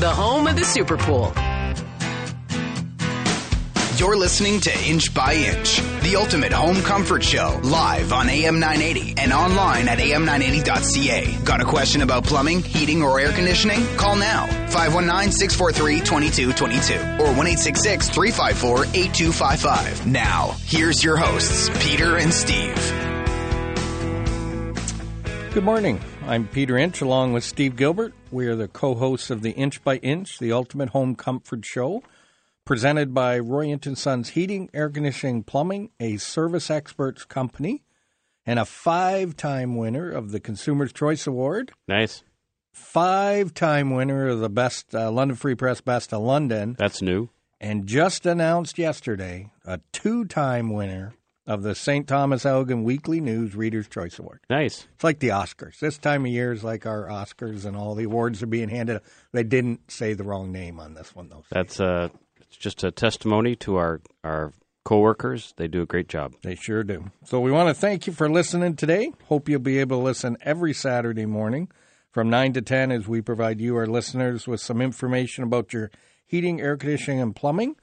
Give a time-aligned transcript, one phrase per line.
[0.00, 1.30] the home of the Super Pool.
[3.98, 9.16] You're listening to Inch by Inch, the ultimate home comfort show, live on AM 980
[9.18, 11.44] and online at am980.ca.
[11.44, 13.86] Got a question about plumbing, heating, or air conditioning?
[13.98, 20.06] Call now 519 643 2222 or 1 354 8255.
[20.06, 22.74] Now, here's your hosts, Peter and Steve.
[25.52, 26.00] Good morning.
[26.30, 28.14] I'm Peter Inch along with Steve Gilbert.
[28.30, 32.04] We are the co hosts of the Inch by Inch, the ultimate home comfort show
[32.64, 37.82] presented by Roy Inch & Sons Heating, Air Conditioning, Plumbing, a service experts company,
[38.46, 41.72] and a five-time winner of the Consumer's Choice Award.
[41.88, 42.22] Nice.
[42.72, 46.76] Five-time winner of the Best uh, London Free Press Best of London.
[46.78, 47.28] That's new.
[47.60, 51.12] And just announced yesterday, a two-time winner
[51.46, 52.06] of the St.
[52.06, 54.40] Thomas Elgin Weekly News Reader's Choice Award.
[54.48, 54.86] Nice.
[54.94, 55.78] It's like the Oscars.
[55.78, 59.00] This time of year is like our Oscars, and all the awards are being handed.
[59.32, 61.44] They didn't say the wrong name on this one, though.
[61.50, 62.08] That's uh,
[62.40, 64.52] it's just a testimony to our our
[64.84, 65.54] coworkers.
[65.56, 66.34] They do a great job.
[66.42, 67.10] They sure do.
[67.24, 69.12] So we want to thank you for listening today.
[69.26, 71.70] Hope you'll be able to listen every Saturday morning
[72.10, 75.90] from 9 to 10 as we provide you, our listeners, with some information about your
[76.26, 77.76] heating, air conditioning, and plumbing.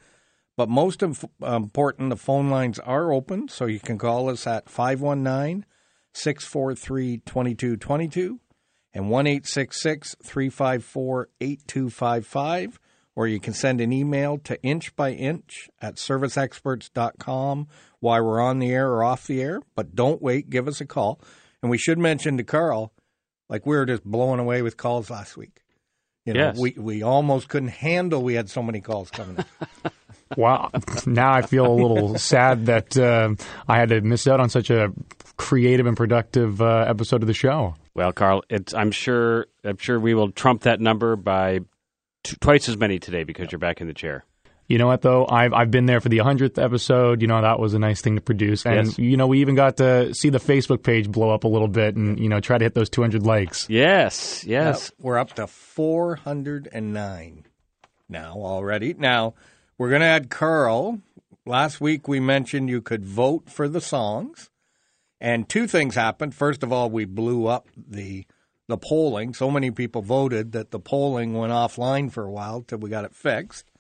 [0.58, 4.68] But most um, important, the phone lines are open, so you can call us at
[4.68, 5.66] 519
[6.14, 8.42] 643 2222
[8.94, 12.80] and 1 354 8255
[13.18, 17.68] or you can send an email to inch by inch at serviceexperts.com
[18.00, 19.60] while we're on the air or off the air.
[19.76, 21.20] But don't wait, give us a call.
[21.64, 22.94] And we should mention to Carl,
[23.50, 25.62] like we were just blowing away with calls last week.
[26.26, 26.60] You know, yes.
[26.60, 29.46] we, we almost couldn't handle we had so many calls coming in.
[30.36, 30.72] wow.
[31.06, 33.36] Now I feel a little sad that uh,
[33.68, 34.92] I had to miss out on such a
[35.38, 37.76] creative and productive uh, episode of the show.
[37.94, 41.60] Well, Carl, it's, I'm sure I'm sure we will trump that number by
[42.24, 44.26] twice as many today because you're back in the chair.
[44.68, 45.26] You know what though?
[45.26, 47.22] I've I've been there for the hundredth episode.
[47.22, 49.00] You know that was a nice thing to produce, and yes.
[49.00, 51.96] you know we even got to see the Facebook page blow up a little bit,
[51.96, 53.70] and you know try to hit those 200 likes.
[53.70, 54.92] Yes, yes.
[55.00, 57.46] Now, we're up to 409
[58.10, 58.94] now already.
[58.94, 59.36] Now
[59.78, 61.02] we're going to add Carl.
[61.46, 64.50] Last week we mentioned you could vote for the songs,
[65.22, 66.36] and two things happened.
[66.36, 68.26] First of all, we blew up the
[68.68, 69.34] the polling.
[69.34, 73.06] So many people voted that the polling went offline for a while till we got
[73.06, 73.72] it fixed.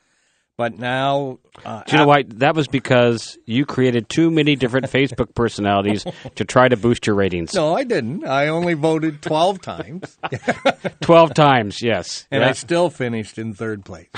[0.58, 2.24] But now, uh, do you know why?
[2.24, 6.04] That was because you created too many different Facebook personalities
[6.34, 7.54] to try to boost your ratings.
[7.54, 8.26] No, I didn't.
[8.26, 10.18] I only voted twelve times.
[11.02, 12.50] twelve times, yes, and yeah.
[12.50, 14.10] I still finished in third place.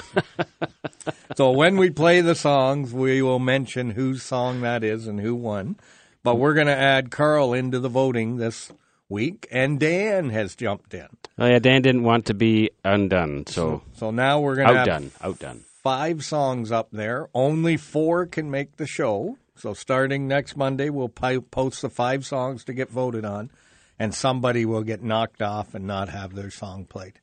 [1.36, 5.36] so when we play the songs, we will mention whose song that is and who
[5.36, 5.76] won.
[6.24, 8.72] But we're going to add Carl into the voting this
[9.10, 11.08] week, and Dan has jumped in.
[11.38, 14.80] Oh yeah, Dan didn't want to be undone, so so, so now we're going to
[14.80, 15.66] outdone, outdone.
[15.90, 17.30] Five songs up there.
[17.34, 19.40] Only four can make the show.
[19.56, 23.50] So starting next Monday, we'll post the five songs to get voted on,
[23.98, 27.22] and somebody will get knocked off and not have their song played.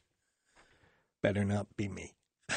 [1.23, 2.15] Better not be me.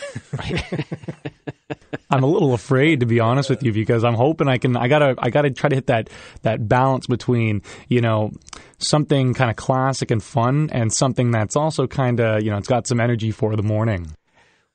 [2.10, 4.88] I'm a little afraid to be honest with you because I'm hoping I can I
[4.88, 6.10] gotta I gotta try to hit that
[6.42, 8.32] that balance between you know
[8.80, 12.68] something kind of classic and fun and something that's also kind of you know it's
[12.68, 14.12] got some energy for the morning.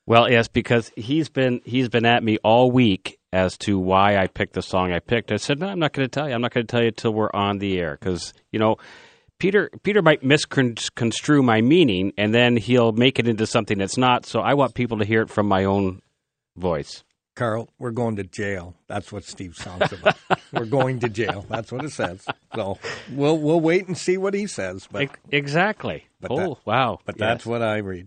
[0.06, 4.26] Well, yes, because he's been he's been at me all week as to why I
[4.26, 5.32] picked the song I picked.
[5.32, 6.34] I said, no, I'm not going to tell you.
[6.34, 8.76] I'm not going to tell you till we're on the air because you know.
[9.40, 14.24] Peter Peter might misconstrue my meaning, and then he'll make it into something that's not.
[14.24, 16.00] So I want people to hear it from my own
[16.56, 17.02] voice.
[17.34, 18.76] Carl, we're going to jail.
[18.86, 20.16] That's what Steve song's about.
[20.52, 21.44] we're going to jail.
[21.48, 22.24] That's what it says.
[22.54, 22.78] So
[23.10, 24.88] we'll we'll wait and see what he says.
[24.90, 26.06] But exactly.
[26.20, 27.00] But oh that, wow!
[27.04, 27.20] But yes.
[27.20, 28.06] that's what I read.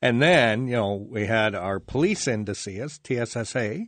[0.00, 3.00] And then you know we had our police in to see us.
[3.02, 3.86] TSSA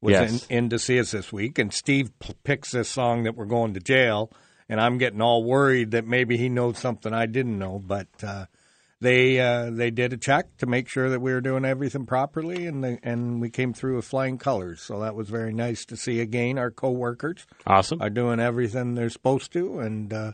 [0.00, 0.46] was yes.
[0.46, 3.44] in, in to see us this week, and Steve p- picks this song that we're
[3.44, 4.32] going to jail,
[4.68, 8.08] and I'm getting all worried that maybe he knows something I didn't know, but.
[8.22, 8.46] Uh,
[9.00, 12.66] they uh, they did a check to make sure that we were doing everything properly,
[12.66, 14.82] and they, and we came through with flying colors.
[14.82, 16.20] So that was very nice to see.
[16.20, 20.32] Again, our coworkers awesome are doing everything they're supposed to, and uh,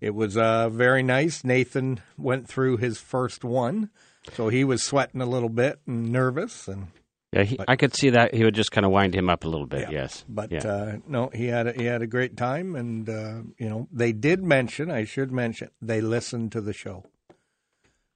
[0.00, 1.42] it was uh, very nice.
[1.42, 3.90] Nathan went through his first one,
[4.34, 6.88] so he was sweating a little bit and nervous, and
[7.32, 9.44] yeah, he, but, I could see that he would just kind of wind him up
[9.44, 9.82] a little bit.
[9.82, 10.66] yeah, yes, but yeah.
[10.66, 14.12] uh, no, he had a, he had a great time, and uh, you know they
[14.12, 14.90] did mention.
[14.90, 17.04] I should mention they listened to the show.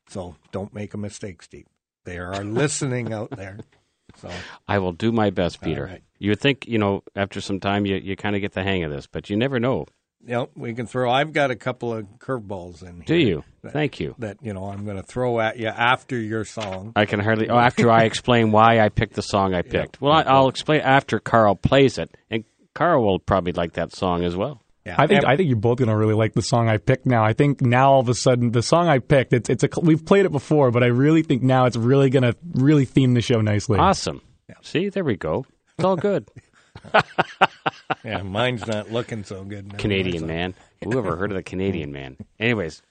[0.09, 1.67] So don't make a mistake, Steve.
[2.05, 3.59] They are listening out there.
[4.17, 4.29] So
[4.67, 5.85] I will do my best, Peter.
[5.85, 6.03] right.
[6.19, 8.83] You would think, you know, after some time, you, you kind of get the hang
[8.83, 9.87] of this, but you never know.
[10.26, 11.11] Yep, we can throw.
[11.11, 13.05] I've got a couple of curveballs in here.
[13.06, 13.44] Do you?
[13.62, 14.14] That, Thank you.
[14.19, 16.93] That you know, I'm going to throw at you after your song.
[16.94, 17.49] I can hardly.
[17.49, 20.00] Oh, after I explain why I picked the song I picked.
[20.00, 22.44] Well, I, I'll explain after Carl plays it, and
[22.75, 24.62] Carl will probably like that song as well.
[24.84, 27.23] Yeah, I think I think you're both gonna really like the song I picked now.
[27.23, 30.05] I think now all of a sudden the song I picked it's it's a we've
[30.05, 33.43] played it before, but I really think now it's really gonna really theme the show
[33.43, 33.78] nicely.
[33.78, 34.23] Awesome.
[34.62, 35.46] See, there we go.
[35.78, 36.31] It's all good.
[38.05, 39.72] yeah, mine's not looking so good.
[39.72, 39.78] now.
[39.78, 40.55] Canadian man.
[40.84, 42.17] Who ever heard of the Canadian man?
[42.38, 42.82] Anyways,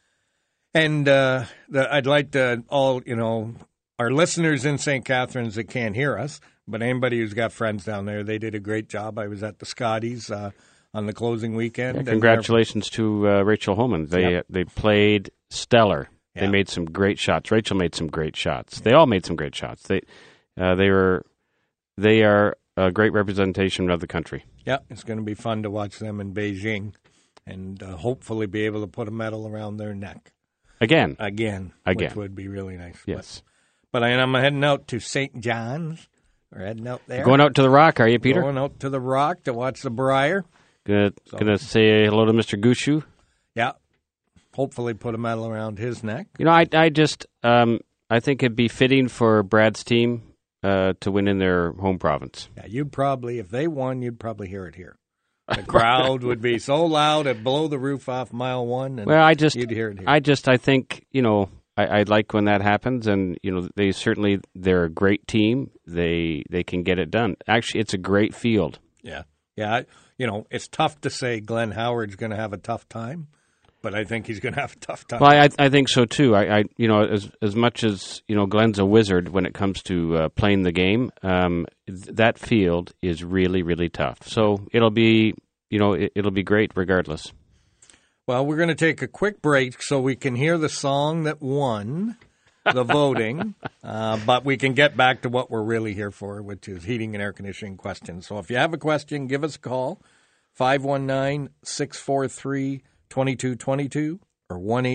[0.74, 3.54] And uh, the, I'd like to all you know
[3.98, 5.04] our listeners in St.
[5.04, 8.60] Catharines that can't hear us, but anybody who's got friends down there, they did a
[8.60, 9.18] great job.
[9.20, 10.52] I was at the Scotties uh,
[10.94, 11.98] on the closing weekend.
[11.98, 14.06] yeah, congratulations to uh, Rachel Homan.
[14.08, 16.10] They they played stellar.
[16.36, 16.52] They Yeah.
[16.52, 17.52] made some great shots.
[17.52, 18.82] Rachel made some great shots.
[18.82, 19.84] They all made some great shots.
[19.84, 20.02] They
[20.58, 21.26] uh, they were
[21.98, 22.56] they are
[22.88, 24.46] a great representation of the country.
[24.66, 26.94] Yeah, it's going to be fun to watch them in Beijing,
[27.46, 30.32] and uh, hopefully be able to put a medal around their neck
[30.82, 32.10] Again, again, Again.
[32.10, 32.98] which would be really nice.
[33.06, 33.44] yes.
[33.92, 35.42] But, but I, I'm heading out to St.
[35.42, 36.08] John's.
[36.54, 37.26] We're heading out there.
[37.26, 38.42] Going out to the Rock, are you, Peter?
[38.42, 40.46] Going out to the Rock to watch the Brier.
[40.86, 42.60] Gonna, gonna say hello to Mr.
[42.60, 43.04] Gushue.
[43.56, 43.74] Yeah,
[44.54, 46.28] hopefully put a medal around his neck.
[46.40, 47.80] You know, I I just um
[48.10, 50.24] I think it'd be fitting for Brad's team
[50.64, 52.50] uh, to win in their home province.
[52.58, 54.98] Yeah, you'd probably, if they won, you'd probably hear it here.
[55.48, 59.24] The crowd would be so loud it'd blow the roof off mile one, and Well,
[59.24, 60.08] I just you'd hear it here.
[60.08, 63.68] I just I think you know I, I like when that happens, and you know
[63.76, 65.72] they certainly they're a great team.
[65.88, 67.36] They they can get it done.
[67.48, 68.80] Actually, it's a great field.
[69.02, 69.24] yeah,
[69.56, 69.74] yeah.
[69.74, 69.86] I,
[70.18, 73.28] you know, it's tough to say Glenn Howard's going to have a tough time,
[73.82, 75.20] but I think he's going to have a tough time.
[75.20, 76.36] Well, I I think so too.
[76.36, 79.54] I, I you know as as much as you know Glenn's a wizard when it
[79.54, 81.12] comes to uh, playing the game.
[81.24, 84.28] Um, th- that field is really really tough.
[84.28, 85.34] So it'll be
[85.70, 87.32] you know it, it'll be great regardless.
[88.28, 91.42] Well, we're going to take a quick break so we can hear the song that
[91.42, 92.16] won
[92.64, 96.68] the voting, uh, but we can get back to what we're really here for, which
[96.68, 98.28] is heating and air conditioning questions.
[98.28, 100.04] So if you have a question, give us a call,
[100.54, 104.20] 519 643 2222
[104.50, 104.86] or 1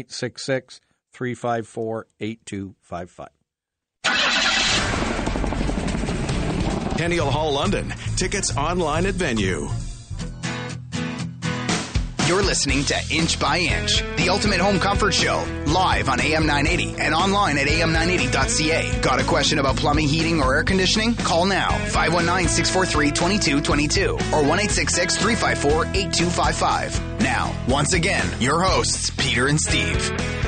[1.13, 3.29] 354 8255.
[6.97, 7.93] Henniel Hall, London.
[8.17, 9.69] Tickets online at venue.
[12.27, 16.99] You're listening to Inch by Inch, the ultimate home comfort show, live on AM 980
[16.99, 19.03] and online at am980.ca.
[19.03, 21.15] Got a question about plumbing, heating, or air conditioning?
[21.17, 27.21] Call now 519 643 2222 or 1 354 8255.
[27.21, 30.44] Now, once again, your hosts, Peter and Steve.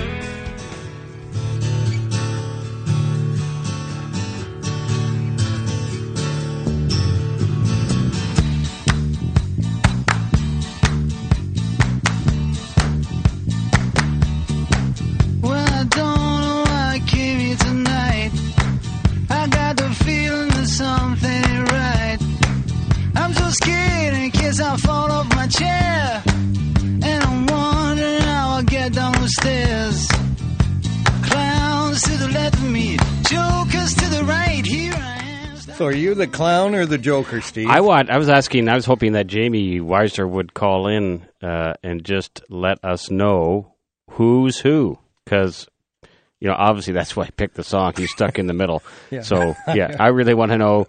[36.16, 37.68] The clown or the Joker, Steve?
[37.68, 38.10] I want.
[38.10, 38.68] I was asking.
[38.68, 43.74] I was hoping that Jamie Weiser would call in uh, and just let us know
[44.10, 45.68] who's who, because
[46.40, 47.92] you know obviously that's why I picked the song.
[47.96, 48.82] He's stuck in the middle.
[49.10, 49.22] Yeah.
[49.22, 50.88] So yeah, I really want to know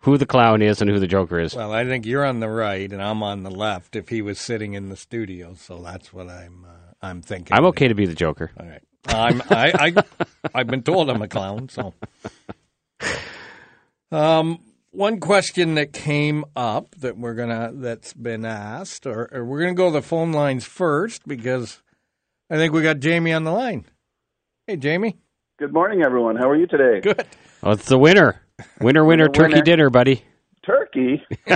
[0.00, 1.54] who the clown is and who the Joker is.
[1.54, 3.94] Well, I think you're on the right and I'm on the left.
[3.96, 6.64] If he was sitting in the studio, so that's what I'm.
[6.66, 7.56] Uh, I'm thinking.
[7.56, 8.50] I'm okay to be the Joker.
[8.58, 8.82] All right.
[9.06, 9.42] I'm.
[9.50, 9.92] I.
[9.96, 10.02] I
[10.54, 11.68] I've been told I'm a clown.
[11.68, 11.94] So.
[14.10, 14.60] Um.
[14.90, 19.74] One question that came up that we're gonna that's been asked, or, or we're gonna
[19.74, 21.82] go to the phone lines first because
[22.50, 23.84] I think we got Jamie on the line.
[24.66, 25.18] Hey, Jamie.
[25.58, 26.36] Good morning, everyone.
[26.36, 27.00] How are you today?
[27.00, 27.26] Good.
[27.62, 28.40] Oh, it's the winner.
[28.80, 29.64] Winner, winner, The turkey winner.
[29.64, 30.22] dinner, buddy.
[30.64, 31.22] Turkey?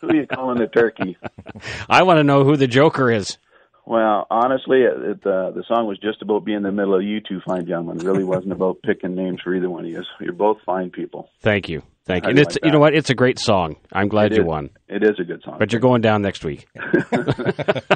[0.00, 1.16] Who are you calling a turkey?
[1.88, 3.38] I want to know who the Joker is.
[3.84, 7.02] Well, honestly, it, it, uh, the song was just about being in the middle of
[7.02, 7.96] you two fine gentlemen.
[7.98, 10.02] It really wasn't about picking names for either one of you.
[10.20, 11.28] You're both fine people.
[11.40, 12.30] Thank you, thank you.
[12.30, 12.94] And you it's like you know what?
[12.94, 13.74] It's a great song.
[13.92, 14.70] I'm glad It you is- won.
[14.88, 15.56] It is a good song.
[15.58, 16.66] But you're going down next week.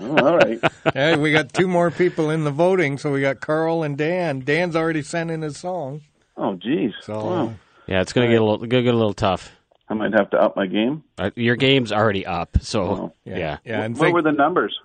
[0.00, 0.58] All right.
[0.92, 4.40] Hey, we got two more people in the voting, so we got Carl and Dan.
[4.40, 6.00] Dan's already sent in his song,
[6.36, 6.92] Oh, geez.
[7.02, 7.54] so Wow.
[7.86, 9.52] Yeah, it's going to get a little gonna get a little tough.
[9.88, 11.04] I might have to up my game.
[11.16, 13.12] Uh, your game's already up, so Oh.
[13.24, 13.58] yeah.
[13.64, 13.82] yeah.
[13.82, 14.76] And what think, were the numbers?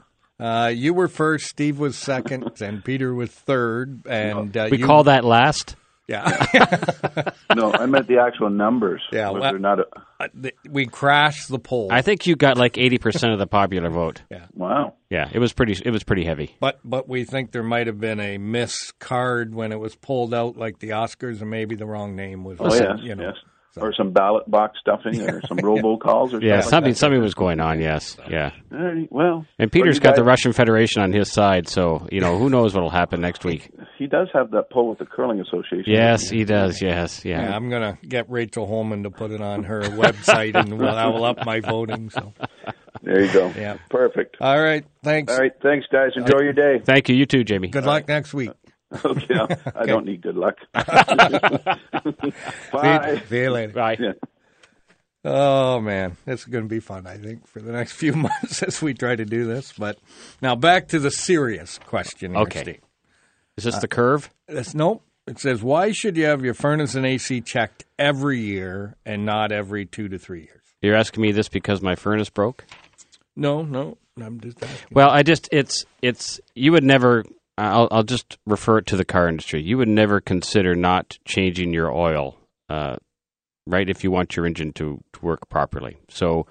[0.41, 4.86] Uh, you were first, Steve was second, and Peter was third, and uh, We you,
[4.86, 5.75] call that last.
[6.07, 7.31] Yeah.
[7.55, 9.01] No, I meant the actual numbers.
[9.12, 9.86] Yeah, well- not a,
[10.69, 11.89] we crashed the poll.
[11.91, 14.21] I think you got like eighty percent of the popular vote.
[14.31, 14.45] Yeah.
[14.53, 14.93] wow.
[15.10, 15.77] Yeah, it was pretty.
[15.83, 16.55] It was pretty heavy.
[16.62, 20.33] But but we think there might have been a miss card when it was pulled
[20.33, 22.57] out, like the Oscars, and maybe the wrong name was.
[22.62, 23.25] Oh, yes, you know.
[23.25, 23.36] yes.
[23.77, 26.69] Or some ballot box stuffing or some robocalls or Yeah, something.
[26.69, 27.79] something something was going on.
[27.79, 28.51] Yes, yeah.
[28.71, 32.37] All right, well, And Peter's got the Russian Federation on his side, so you know
[32.37, 33.69] who knows what'll happen next week.
[33.97, 35.85] he does have that poll with the curling association.
[35.87, 36.81] Yes, he does.
[36.81, 37.55] Yes, Yeah, yeah.
[37.55, 41.23] I'm gonna get Rachel Homan to put it on her website, and we'll, I will
[41.23, 42.09] up my voting.
[42.09, 42.33] So,
[43.03, 43.53] There you go.
[43.57, 43.77] Yeah.
[43.89, 44.35] Perfect.
[44.41, 45.31] all right, thanks.
[45.31, 46.11] All right, thanks, guys.
[46.17, 46.79] Enjoy your day.
[46.83, 47.15] Thank you.
[47.15, 47.69] You too, Jamie.
[47.69, 48.51] Good luck next week.
[49.05, 49.39] Okay,
[49.75, 50.57] I don't need good luck.
[52.71, 53.21] Bye.
[53.29, 53.74] See you later.
[53.74, 53.98] Bye.
[54.00, 54.13] Yeah.
[55.24, 57.05] Oh man, it's going to be fun.
[57.05, 59.74] I think for the next few months as we try to do this.
[59.77, 59.98] But
[60.41, 62.31] now back to the serious question.
[62.33, 62.62] Here, Okay.
[62.63, 62.81] Steve.
[63.57, 64.29] Is this uh, the curve?
[64.48, 65.03] It's, nope.
[65.27, 69.51] It says, why should you have your furnace and AC checked every year and not
[69.51, 70.62] every two to three years?
[70.81, 72.65] You're asking me this because my furnace broke?
[73.36, 73.98] No, no.
[74.19, 74.88] I'm just asking.
[74.91, 77.24] Well, I just it's it's you would never.
[77.58, 79.62] I'll I'll just refer it to the car industry.
[79.62, 82.38] You would never consider not changing your oil,
[82.70, 82.96] uh,
[83.67, 83.89] right?
[83.89, 85.98] If you want your engine to, to work properly.
[86.10, 86.48] So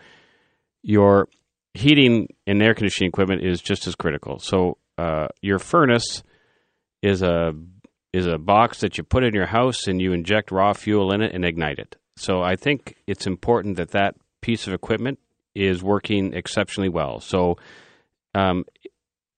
[0.83, 1.29] your
[1.75, 4.39] heating and air conditioning equipment is just as critical.
[4.39, 6.23] So uh, your furnace
[7.03, 7.55] is a
[8.13, 11.23] is a box that you put in your house and you inject raw fuel in
[11.23, 11.97] it and ignite it.
[12.17, 15.19] So I think it's important that that piece of equipment
[15.55, 17.21] is working exceptionally well.
[17.21, 17.57] So
[18.35, 18.65] um,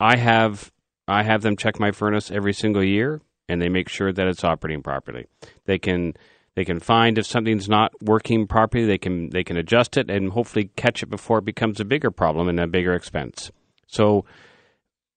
[0.00, 0.72] I have
[1.12, 4.44] I have them check my furnace every single year, and they make sure that it's
[4.44, 5.26] operating properly.
[5.66, 6.14] They can
[6.54, 8.86] they can find if something's not working properly.
[8.86, 12.10] They can they can adjust it and hopefully catch it before it becomes a bigger
[12.10, 13.50] problem and a bigger expense.
[13.86, 14.24] So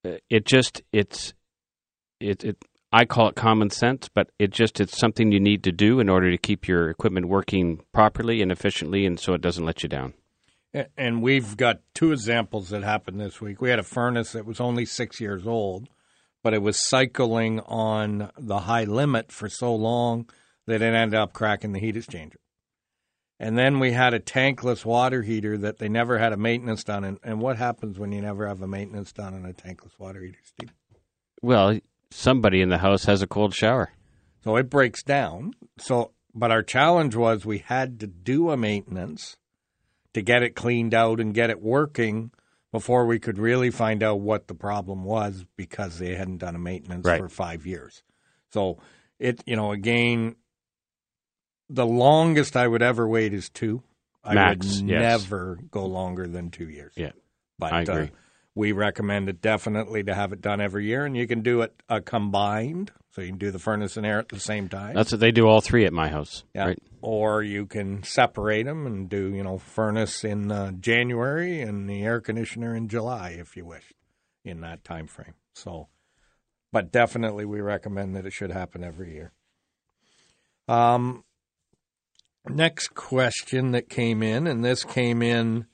[0.04, 1.34] uh, it just it's
[2.20, 2.56] it it
[2.92, 6.08] I call it common sense, but it just it's something you need to do in
[6.08, 9.88] order to keep your equipment working properly and efficiently, and so it doesn't let you
[9.88, 10.14] down.
[10.96, 13.60] And we've got two examples that happened this week.
[13.60, 15.88] We had a furnace that was only six years old,
[16.42, 20.28] but it was cycling on the high limit for so long
[20.66, 22.36] that it ended up cracking the heat exchanger.
[23.38, 27.04] And then we had a tankless water heater that they never had a maintenance done.
[27.04, 30.22] And, and what happens when you never have a maintenance done on a tankless water
[30.22, 30.72] heater, Steve?
[31.42, 31.78] Well,
[32.10, 33.92] somebody in the house has a cold shower.
[34.42, 35.52] So it breaks down.
[35.78, 39.36] So, but our challenge was we had to do a maintenance
[40.16, 42.30] to get it cleaned out and get it working
[42.72, 46.58] before we could really find out what the problem was because they hadn't done a
[46.58, 47.20] maintenance Right.
[47.20, 48.02] for five years.
[48.50, 48.78] So
[49.18, 50.36] it, you know, again,
[51.68, 53.82] the longest I would ever wait is two.
[54.24, 54.80] I would yes.
[54.80, 56.94] never go longer than two years.
[56.96, 57.12] Yeah,
[57.58, 58.10] But I Uh, agree.
[58.56, 61.74] We recommend it definitely to have it done every year, and you can do it
[61.90, 64.94] uh, combined, so you can do the furnace and air at the same time.
[64.94, 66.42] That's what they do all three at my house.
[66.54, 66.64] yeah.
[66.68, 66.78] Right?
[67.02, 72.02] Or you can separate them and do you know furnace in uh, January and the
[72.02, 73.92] air conditioner in July if you wish,
[74.42, 75.34] in that time frame.
[75.54, 75.88] So,
[76.72, 79.32] but definitely we recommend that it should happen every year.
[80.66, 81.24] Um,
[82.48, 85.66] next question that came in, and this came in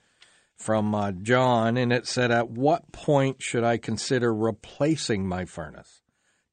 [0.63, 6.01] from uh, John, and it said, "At what point should I consider replacing my furnace?"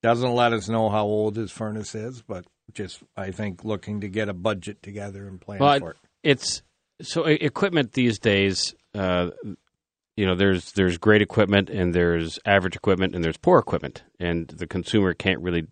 [0.02, 4.08] Doesn't let us know how old his furnace is, but just I think looking to
[4.10, 5.98] get a budget together and plan Well, for it.
[6.24, 6.62] it's
[7.02, 8.74] so equipment these days.
[8.94, 9.30] Uh,
[10.16, 14.48] you know, there's there's great equipment and there's average equipment and there's poor equipment, and
[14.48, 15.68] the consumer can't really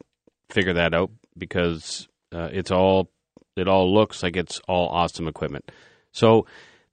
[0.50, 3.10] figure that out because uh, it's all
[3.56, 5.72] it all looks like it's all awesome equipment.
[6.12, 6.46] So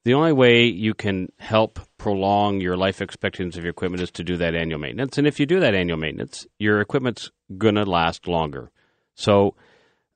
[0.05, 4.25] the only way you can help prolong your life expectancy of your equipment is to
[4.25, 5.17] do that annual maintenance.
[5.17, 8.71] And if you do that annual maintenance, your equipment's going to last longer.
[9.15, 9.55] So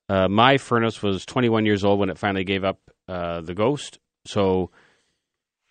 [0.09, 2.78] uh, my furnace was 21 years old when it finally gave up
[3.09, 3.99] uh, the ghost.
[4.26, 4.71] So,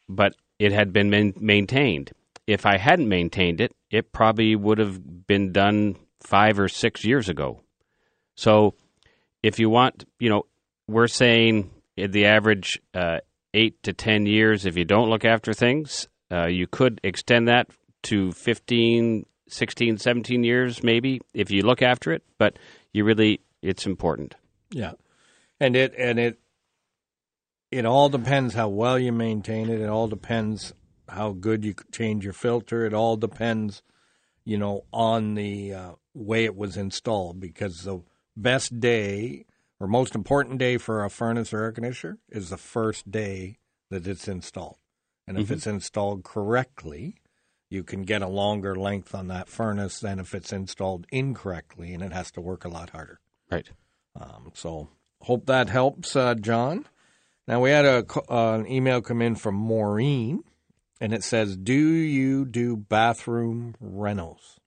[0.09, 2.11] but it had been main- maintained.
[2.47, 7.29] If I hadn't maintained it, it probably would have been done five or six years
[7.29, 7.61] ago.
[8.35, 8.73] So,
[9.43, 10.45] if you want, you know,
[10.87, 13.19] we're saying the average uh,
[13.57, 16.07] eight to 10 years if you don't look after things.
[16.31, 17.67] Uh, you could extend that
[18.03, 22.57] to 15, 16, 17 years maybe if you look after it, but
[22.93, 24.35] you really, it's important.
[24.71, 24.93] Yeah,
[25.59, 26.39] and it and it
[27.71, 29.81] it all depends how well you maintain it.
[29.81, 30.73] It all depends
[31.07, 32.85] how good you change your filter.
[32.85, 33.81] It all depends,
[34.43, 37.39] you know, on the uh, way it was installed.
[37.39, 38.01] Because the
[38.35, 39.45] best day
[39.79, 43.57] or most important day for a furnace or air conditioner is the first day
[43.89, 44.77] that it's installed.
[45.27, 47.17] And if it's installed correctly,
[47.69, 52.01] you can get a longer length on that furnace than if it's installed incorrectly and
[52.01, 53.19] it has to work a lot harder.
[53.51, 53.69] Right.
[54.19, 54.89] Um, so
[55.21, 56.85] hope that helps, uh, John.
[57.47, 60.43] Now we had a uh, an email come in from Maureen,
[60.99, 64.59] and it says, "Do you do bathroom rentals?"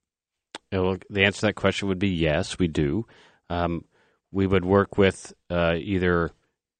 [0.71, 3.07] The answer to that question would be yes, we do.
[3.50, 3.85] Um,
[4.32, 6.30] we would work with uh, either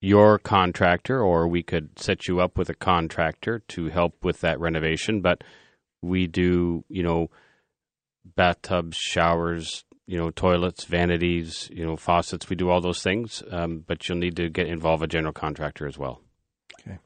[0.01, 4.59] your contractor or we could set you up with a contractor to help with that
[4.61, 5.21] renovation.
[5.21, 5.43] But
[6.01, 7.29] we do, you know,
[8.37, 12.49] bathtubs, showers, you know, toilets, vanities, you know, faucets.
[12.49, 15.87] We do all those things, um, but you'll need to get involve a general contractor
[15.87, 16.21] as well.
[16.81, 16.99] Okay,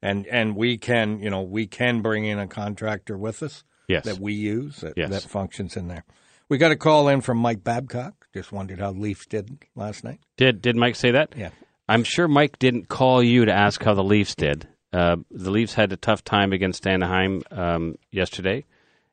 [0.00, 4.04] And and we can, you know, we can bring in a contractor with us Yes.
[4.04, 5.10] that we use that, Yes.
[5.10, 6.04] that functions in there.
[6.48, 8.21] We got a call in from Mike Babcock.
[8.34, 10.20] Just wondered how Leafs did last night.
[10.36, 11.34] Did did Mike say that?
[11.36, 11.50] Yeah.
[11.88, 14.66] I'm sure Mike didn't call you to ask how the Leafs did.
[14.92, 18.64] Uh, the Leafs had a tough time against Anaheim um, yesterday,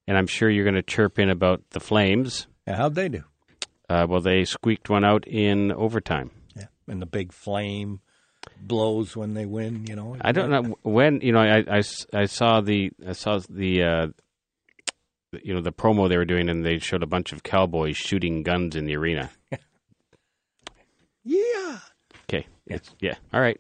[0.08, 2.48] and I'm sure you're going to chirp in about the Flames.
[2.68, 3.24] Yeah, how'd they do?
[3.90, 6.32] Uh, well, they squeaked one out in overtime.
[6.56, 8.02] Yeah, and the big flame
[8.62, 9.86] blows when they win.
[9.88, 11.22] You know, I don't know when.
[11.22, 11.82] You know, I, I
[12.14, 14.08] I saw the I saw the uh,
[15.44, 18.44] you know the promo they were doing, and they showed a bunch of cowboys shooting
[18.44, 19.30] guns in the arena.
[21.24, 21.80] Yeah.
[22.24, 23.60] Okay, it's, yeah, all right.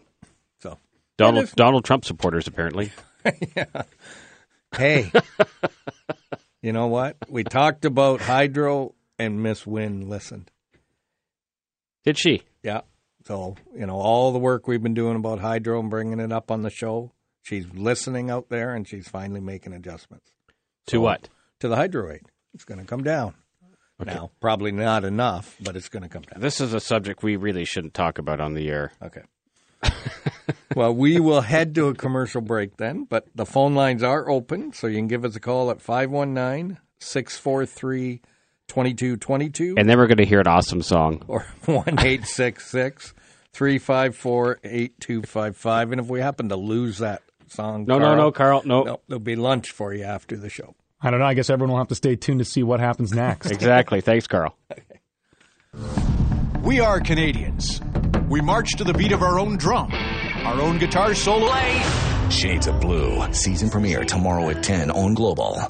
[0.61, 0.77] So
[1.17, 2.91] Donald if- Donald Trump supporters apparently.
[4.75, 5.11] hey,
[6.61, 7.17] you know what?
[7.27, 10.49] We talked about hydro, and Miss Wynne listened.
[12.05, 12.43] Did she?
[12.63, 12.81] Yeah.
[13.25, 16.49] So, you know, all the work we've been doing about hydro and bringing it up
[16.49, 17.11] on the show,
[17.43, 20.31] she's listening out there and she's finally making adjustments.
[20.87, 21.29] To So, what?
[21.59, 22.23] To the hydro rate.
[22.53, 23.33] It's going to come down.
[24.03, 26.41] Now, probably not enough, but it's going to come down.
[26.41, 28.93] This is a subject we really shouldn't talk about on the air.
[29.03, 29.23] Okay.
[30.75, 34.71] well, we will head to a commercial break then, but the phone lines are open,
[34.71, 38.21] so you can give us a call at 519 643
[38.69, 41.23] 2222 And then we're going to hear an awesome song.
[41.27, 43.13] or 1 866
[43.51, 45.91] 354 8255.
[45.91, 48.83] And if we happen to lose that song, No, no, no, Carl, no.
[48.83, 50.75] no, there'll be lunch for you after the show.
[51.01, 51.25] I don't know.
[51.25, 53.51] I guess everyone will have to stay tuned to see what happens next.
[53.59, 54.01] Exactly.
[54.01, 54.55] Thanks, Carl.
[56.61, 57.81] We are Canadians.
[58.29, 61.51] We march to the beat of our own drum, our own guitar solo.
[62.29, 65.61] Shades of Blue, season premiere tomorrow at 10 on Global.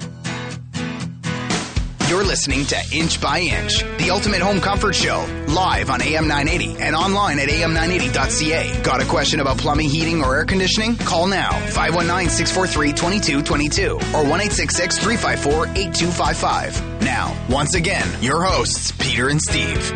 [2.09, 6.81] You're listening to Inch by Inch, the ultimate home comfort show, live on AM 980
[6.81, 8.81] and online at am980.ca.
[8.81, 10.95] Got a question about plumbing, heating, or air conditioning?
[10.95, 17.01] Call now 519 643 2222 or 1 354 8255.
[17.03, 19.93] Now, once again, your hosts, Peter and Steve.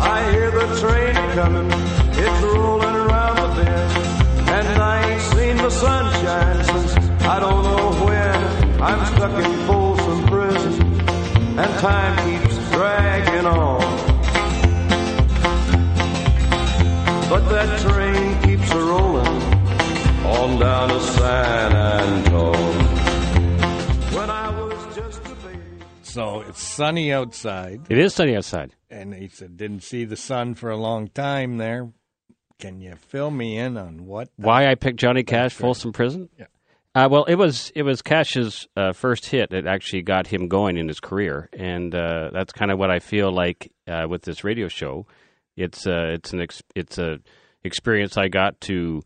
[0.00, 1.81] I hear the train coming,
[9.32, 9.44] when.
[9.44, 11.00] I'm stuck Prison,
[11.58, 13.80] and time keeps dragging on.
[17.28, 19.26] But that train keeps a rolling
[20.26, 22.84] on down to San Antone.
[24.14, 25.58] When I was just a baby.
[26.02, 28.74] So it's sunny outside, It is sunny outside.
[28.90, 31.90] and he said, didn't see the sun for a long time there.
[32.58, 34.28] Can you fill me in on what?
[34.36, 36.28] Why I picked Johnny Cash, Folsom Prison?
[36.38, 36.46] Yeah.
[36.94, 40.76] Uh, well, it was it was Cash's uh, first hit that actually got him going
[40.76, 44.44] in his career, and uh, that's kind of what I feel like uh, with this
[44.44, 45.06] radio show.
[45.56, 47.20] It's uh, it's an ex- it's a
[47.64, 49.02] experience I got to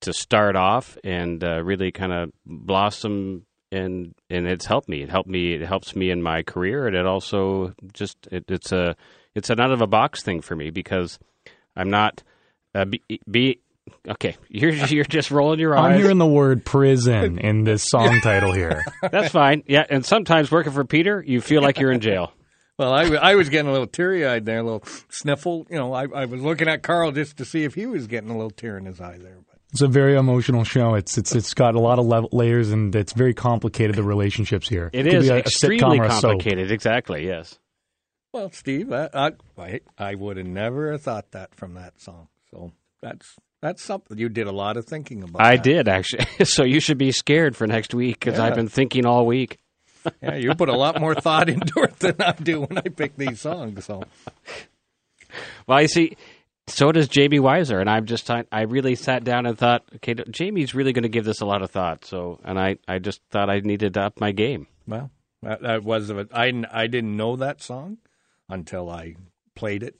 [0.00, 5.02] to start off and uh, really kind of blossom, and and it's helped me.
[5.02, 5.54] It helped me.
[5.54, 8.96] It helps me in my career, and it also just it, it's a
[9.32, 11.20] it's an out of a box thing for me because
[11.76, 12.24] I'm not
[12.90, 13.60] be, be
[14.08, 14.36] okay.
[14.48, 15.94] You're you're just rolling your eyes.
[15.94, 18.84] I'm hearing the word prison in this song title here.
[19.00, 19.62] That's fine.
[19.66, 22.32] Yeah, and sometimes working for Peter, you feel like you're in jail.
[22.78, 25.66] Well, I, I was getting a little teary eyed there, a little sniffle.
[25.70, 28.28] You know, I, I was looking at Carl just to see if he was getting
[28.28, 29.38] a little tear in his eye there.
[29.48, 30.92] But It's a very emotional show.
[30.92, 33.96] It's it's it's got a lot of level, layers and it's very complicated.
[33.96, 34.90] The relationships here.
[34.92, 36.70] It could is be a, a extremely a complicated.
[36.70, 37.26] Exactly.
[37.26, 37.58] Yes.
[38.34, 42.28] well, Steve, I I, I, I would have never have thought that from that song.
[42.50, 45.42] So that's that's something you did a lot of thinking about.
[45.42, 45.64] I that.
[45.64, 46.26] did actually.
[46.44, 48.44] so you should be scared for next week because Yeah.
[48.46, 49.58] I've been thinking all week.
[50.22, 53.16] Yeah, you put a lot more thought into it than I do when I pick
[53.16, 53.84] these songs.
[53.86, 54.04] So
[55.66, 56.16] Well, I see.
[56.68, 60.76] So does Jamie Weiser, and I'm just I really sat down and thought, okay, Jamie's
[60.76, 62.04] really going to give this a lot of thought.
[62.04, 64.68] So, and I I just thought I needed to up my game.
[64.86, 65.10] well,
[65.42, 67.98] that, that was I I didn't know that song
[68.48, 69.14] until I
[69.56, 69.96] played it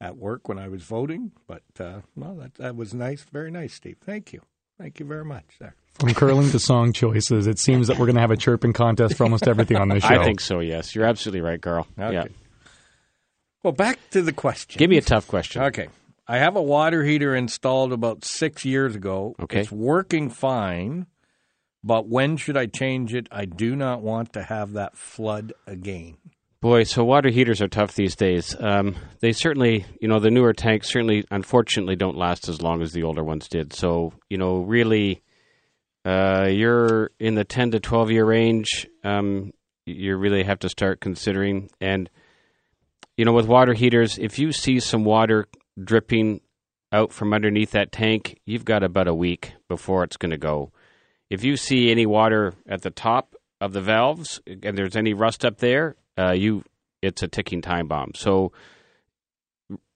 [0.00, 1.32] at work when I was voting.
[1.46, 3.98] But uh, well, that that was nice, very nice, Steve.
[4.04, 4.42] Thank you.
[4.78, 5.74] Thank you very much, sir.
[5.98, 9.16] From curling to song choices, it seems that we're going to have a chirping contest
[9.16, 10.20] for almost everything on this show.
[10.20, 10.60] I think so.
[10.60, 11.88] Yes, you're absolutely right, Carl.
[11.98, 12.12] Okay.
[12.14, 12.24] Yeah.
[13.64, 14.78] Well, back to the question.
[14.78, 15.62] Give me a tough question.
[15.62, 15.88] Okay.
[16.28, 19.34] I have a water heater installed about six years ago.
[19.40, 19.62] Okay.
[19.62, 21.06] It's working fine,
[21.82, 23.26] but when should I change it?
[23.32, 26.18] I do not want to have that flood again.
[26.60, 28.56] Boy, so water heaters are tough these days.
[28.58, 32.92] Um, they certainly, you know, the newer tanks certainly, unfortunately, don't last as long as
[32.92, 33.72] the older ones did.
[33.72, 35.22] So, you know, really,
[36.04, 38.88] uh, you're in the 10 to 12 year range.
[39.04, 39.52] Um,
[39.86, 41.70] you really have to start considering.
[41.80, 42.10] And,
[43.16, 45.46] you know, with water heaters, if you see some water
[45.82, 46.40] dripping
[46.90, 50.72] out from underneath that tank, you've got about a week before it's going to go.
[51.30, 55.44] If you see any water at the top of the valves and there's any rust
[55.44, 56.64] up there, uh, you
[57.02, 58.12] it's a ticking time bomb.
[58.14, 58.52] So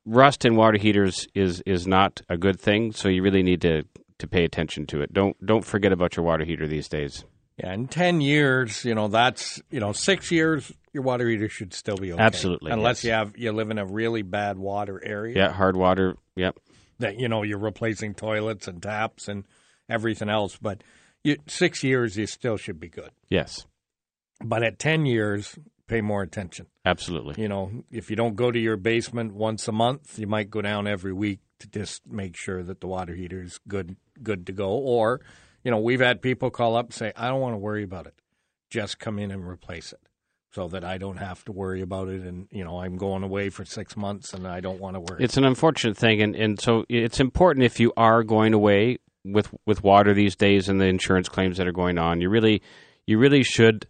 [0.04, 2.92] rust in water heaters is is not a good thing.
[2.92, 3.84] So you really need to
[4.18, 5.12] to pay attention to it.
[5.12, 7.24] Don't don't forget about your water heater these days.
[7.58, 11.74] Yeah, in 10 years, you know, that's, you know, six years, your water heater should
[11.74, 12.22] still be okay.
[12.22, 13.04] Absolutely, Unless yes.
[13.04, 15.36] you have, you live in a really bad water area.
[15.36, 16.16] Yeah, hard water.
[16.36, 16.58] Yep.
[16.98, 19.44] that you know you're replacing toilets and taps and
[19.88, 20.56] everything else.
[20.60, 20.82] But
[21.22, 23.10] you, six years, you still should be good.
[23.28, 23.66] Yes.
[24.42, 25.58] But at ten years,
[25.92, 26.66] pay more attention.
[26.84, 27.40] Absolutely.
[27.40, 30.62] You know, if you don't go to your basement once a month, you might go
[30.62, 34.52] down every week to just make sure that the water heater is good, good to
[34.52, 34.70] go.
[34.70, 35.20] Or,
[35.62, 38.06] you know, we've had people call up and say, "I don't want to worry about
[38.06, 38.14] it.
[38.70, 40.00] Just come in and replace it."
[40.50, 43.48] So that I don't have to worry about it, and you know I'm going away
[43.48, 45.24] for six months, and I don't want to worry.
[45.24, 49.48] It's an unfortunate thing, and, and so it's important if you are going away with
[49.64, 52.20] with water these days and the insurance claims that are going on.
[52.20, 52.60] You really
[53.06, 53.86] you really should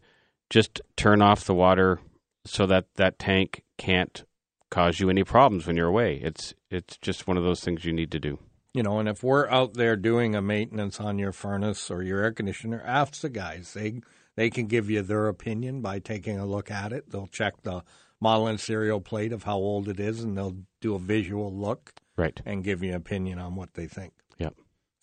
[0.53, 1.99] just turn off the water
[2.45, 4.25] so that that tank can't
[4.71, 6.17] cause you any problems when you're away.
[6.23, 8.39] It's it's just one of those things you need to do.
[8.75, 12.21] You know, and if we're out there doing a maintenance on your furnace or your
[12.23, 13.73] air conditioner, ask the guys.
[13.73, 14.03] They
[14.37, 17.11] they can give you their opinion by taking a look at it.
[17.11, 17.83] They'll check the
[18.21, 21.93] model and serial plate of how old it is, and they'll do a visual look
[22.17, 22.39] Right.
[22.45, 24.13] and give you an opinion on what they think.
[24.39, 24.55] Yep.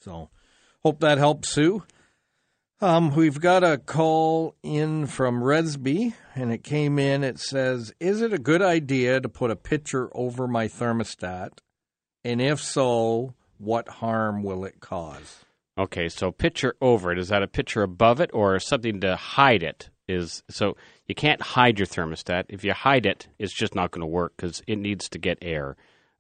[0.02, 0.30] So,
[0.84, 1.84] hope that helps, Sue.
[2.82, 7.26] Um, we've got a call in from Resby, and it came in.
[7.26, 11.60] It says, "Is it a good idea to put a picture over my thermostat?
[12.24, 15.44] And if so, what harm will it cause?"
[15.78, 17.20] Okay, so picture over it.
[17.20, 19.90] Is that a picture above it or something to hide it?
[20.08, 22.46] Is so you can't hide your thermostat.
[22.48, 25.38] If you hide it, it's just not going to work because it needs to get
[25.42, 25.76] air.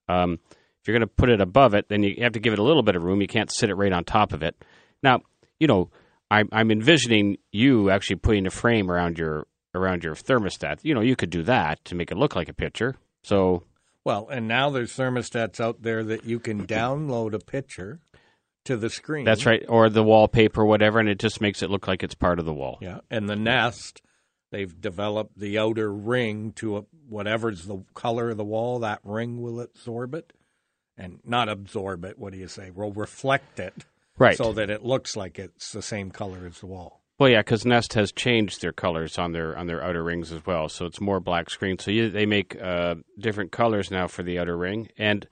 [0.10, 0.40] Um,
[0.82, 2.64] if you're going to put it above it, then you have to give it a
[2.64, 3.22] little bit of room.
[3.22, 4.62] You can't sit it right on top of it.
[5.02, 5.22] Now,
[5.58, 5.90] you know,
[6.32, 10.80] I'm, I'm envisioning you actually putting a frame around your around your thermostat.
[10.84, 12.96] You know, you could do that to make it look like a picture.
[13.24, 13.64] So
[14.04, 18.00] Well, and now there's thermostats out there that you can download a picture
[18.66, 19.26] to the screen.
[19.26, 22.40] that's right, or the wallpaper, whatever, and it just makes it look like it's part
[22.40, 22.78] of the wall.
[22.82, 24.02] Yeah, and the Nest,
[24.52, 29.42] they've developed the outer ring to a, whatever's the color of the wall, that ring
[29.42, 30.34] will absorb it,
[30.98, 32.20] and not absorb it.
[32.20, 32.70] What do you say?
[32.70, 33.86] Will reflect it,
[34.20, 34.38] Right.
[34.38, 37.02] So that it looks like it's the same color as the wall.
[37.18, 40.46] Well, yeah, because Nest has changed their colors on their on their outer rings as
[40.46, 41.78] well, so it's more black screen.
[41.78, 45.28] So you, they make uh, different colors now for the outer ring, and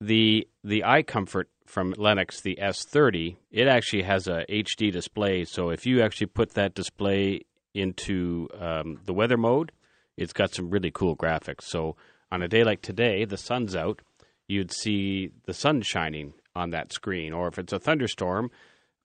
[0.00, 5.44] the the iComfort from Lennox, the S30, it actually has a HD display.
[5.44, 7.42] So if you actually put that display
[7.74, 9.72] into um, the weather mode,
[10.16, 11.62] it's got some really cool graphics.
[11.62, 11.96] So
[12.32, 14.00] on a day like today, the sun's out,
[14.48, 18.50] you'd see the sun shining on that screen, or if it's a thunderstorm,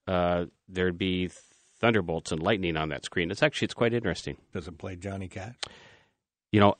[0.07, 1.29] uh, there'd be
[1.79, 3.31] thunderbolts and lightning on that screen.
[3.31, 4.37] It's actually it's quite interesting.
[4.53, 5.55] Does it play Johnny Cash?
[6.51, 6.75] You know,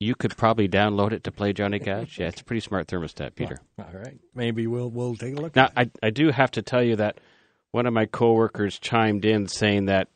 [0.00, 2.18] you could probably download it to play Johnny Cash.
[2.18, 3.58] Yeah, it's a pretty smart thermostat, Peter.
[3.78, 5.56] All right, maybe we'll we'll take a look.
[5.56, 5.70] Now.
[5.76, 7.18] I I do have to tell you that
[7.70, 10.08] one of my coworkers chimed in saying that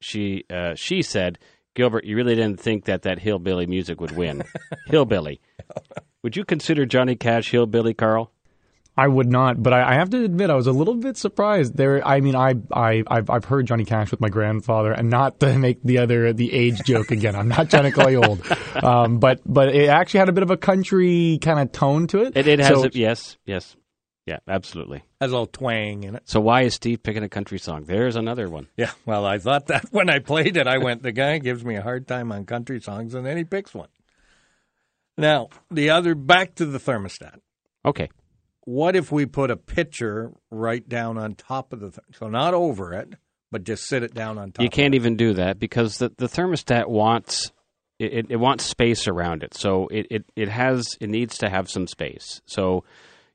[0.00, 1.38] she uh, she said,
[1.74, 4.42] Gilbert, you really didn't think that that hillbilly music would win.
[4.86, 5.40] hillbilly.
[6.24, 8.32] Would you consider Johnny Cash hillbilly, Carl?
[8.98, 11.76] I would not, but I, I have to admit I was a little bit surprised.
[11.76, 15.38] There, I mean, I, I, I've, I've heard Johnny Cash with my grandfather, and not
[15.40, 17.36] to make the other the age joke again.
[17.36, 18.42] I'm not trying to call you old,
[18.82, 22.22] um, but but it actually had a bit of a country kind of tone to
[22.22, 22.36] it.
[22.36, 23.76] It, it has So- a, yes, yes,
[24.26, 25.04] yeah, absolutely.
[25.20, 26.22] Has a little twang in it.
[26.26, 27.84] So why is Steve picking a country song?
[27.84, 28.66] There's another one.
[28.76, 31.76] Yeah, well, I thought that when I played it, I went, the guy gives me
[31.76, 33.88] a hard time on country songs, and then he picks one.
[35.16, 37.38] Now, the other, back to the thermostat.
[37.84, 38.08] Okay.
[38.68, 42.52] What if we put a picture right down on top of the, th- so not
[42.52, 43.14] over it,
[43.50, 44.62] but just sit it down on top?
[44.62, 47.50] You can't even do that because the, the thermostat wants
[47.98, 49.54] it, it, it wants space around it.
[49.54, 52.42] So it, it, it has it needs to have some space.
[52.44, 52.84] So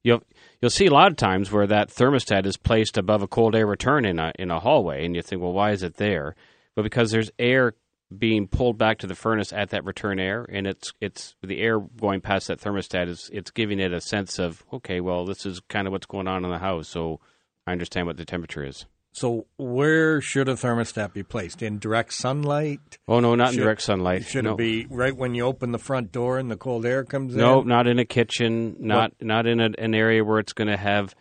[0.04, 0.22] you'll
[0.62, 3.66] you'll see a lot of times where that thermostat is placed above a cold air
[3.66, 6.36] return in a in a hallway, and you think, well, why is it there?
[6.76, 7.74] But because there's air
[8.16, 11.80] being pulled back to the furnace at that return air, and it's it's the air
[11.80, 15.62] going past that thermostat is it's giving it a sense of okay, well, this is
[15.70, 17.20] kind of what's going on in the house, so
[17.66, 18.86] I understand what the temperature is.
[19.14, 21.62] So where should a thermostat be placed?
[21.62, 22.98] In direct sunlight?
[23.08, 24.22] Oh no, not in direct sunlight.
[24.22, 24.54] It should no.
[24.54, 27.62] it be right when you open the front door and the cold air comes No,
[27.62, 27.68] in?
[27.68, 28.76] No, not in a kitchen.
[28.80, 31.14] Not not in a, an area where it's going to have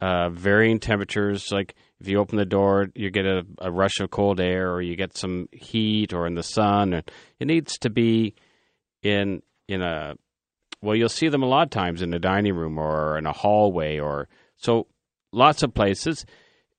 [0.00, 1.52] uh, varying temperatures.
[1.52, 4.82] Like if you open the door, you get a, a rush of cold air, or
[4.82, 6.92] you get some heat, or in the sun.
[6.92, 8.34] It needs to be
[9.02, 10.16] in in a
[10.82, 10.94] well.
[10.94, 13.98] You'll see them a lot of times in a dining room or in a hallway,
[13.98, 14.86] or so
[15.32, 16.26] lots of places.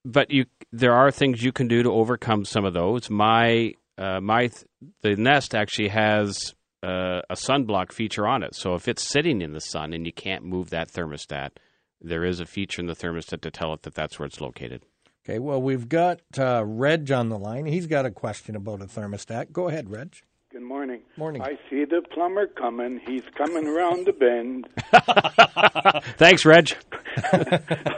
[0.04, 3.10] But you, there are things you can do to overcome some of those.
[3.10, 4.66] My uh, my th-
[5.02, 8.54] the Nest actually has uh, a sunblock feature on it.
[8.54, 11.50] So if it's sitting in the sun and you can't move that thermostat,
[12.00, 14.84] there is a feature in the thermostat to tell it that that's where it's located.
[15.28, 17.66] Okay, well, we've got uh, Reg on the line.
[17.66, 19.52] He's got a question about a thermostat.
[19.52, 20.18] Go ahead, Reg.
[20.52, 21.02] Good morning.
[21.18, 21.42] Morning.
[21.42, 23.02] I see the plumber coming.
[23.08, 24.68] He's coming around the bend.
[26.18, 26.74] Thanks, Reg.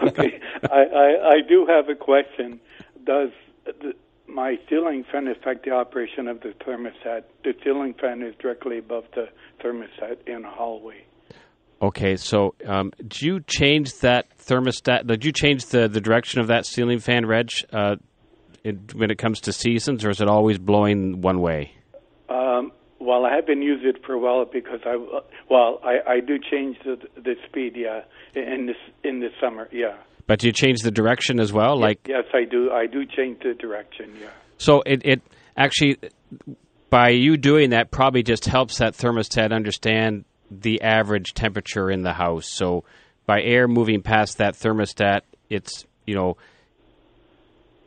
[0.03, 0.39] okay.
[0.71, 2.61] I, I, I do have a question.
[3.03, 3.31] Does
[3.65, 3.93] the,
[4.25, 7.23] my ceiling fan affect the operation of the thermostat?
[7.43, 9.27] The ceiling fan is directly above the
[9.61, 11.03] thermostat in a hallway.
[11.81, 15.05] Okay, so um, did you change that thermostat?
[15.05, 17.97] Did you change the, the direction of that ceiling fan, Reg, uh,
[18.95, 21.73] when it comes to seasons, or is it always blowing one way?
[22.29, 24.97] Um, well, I have been using it for a while because I
[25.49, 27.73] well I, I do change the the speed.
[27.75, 28.01] Yeah,
[28.33, 29.69] in this in the summer.
[29.71, 29.97] Yeah.
[30.25, 31.79] But do you change the direction as well?
[31.79, 32.71] Like Yes, I do.
[32.71, 34.13] I do change the direction.
[34.19, 34.29] Yeah.
[34.57, 35.21] So it, it
[35.55, 35.97] actually,
[36.89, 42.13] by you doing that, probably just helps that thermostat understand the average temperature in the
[42.13, 42.47] house.
[42.47, 42.83] So
[43.25, 46.37] by air moving past that thermostat, it's you know,